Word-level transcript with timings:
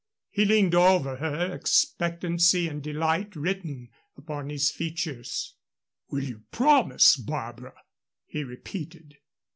He 0.31 0.45
leaned 0.45 0.73
over 0.73 1.17
her, 1.17 1.53
expectancy 1.53 2.67
and 2.67 2.81
delight 2.81 3.35
written 3.35 3.89
upon 4.17 4.49
his 4.49 4.71
features. 4.71 5.53
"Will 6.09 6.23
you 6.23 6.41
promise, 6.49 7.15
Barbara?" 7.15 7.75
he 8.25 8.43
repeated. 8.43 9.17